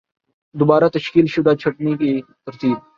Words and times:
دوبارہ 0.55 0.87
تشکیل 0.89 1.25
شدہ 1.25 1.53
چھٹنی 1.55 1.93
کی 1.97 2.11
ترتیب 2.45 2.77